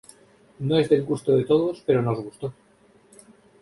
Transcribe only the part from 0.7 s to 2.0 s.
es del gusto de todos,